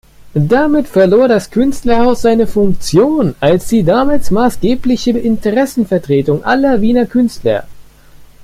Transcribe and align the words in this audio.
Damit 0.33 0.87
verlor 0.87 1.27
das 1.27 1.51
Künstlerhaus 1.51 2.23
seine 2.23 2.47
Funktion 2.47 3.35
als 3.39 3.67
die 3.67 3.83
damals 3.83 4.31
maßgebliche 4.31 5.11
Interessenvertretung 5.11 6.43
aller 6.43 6.81
Wiener 6.81 7.05
Künstler. 7.05 7.67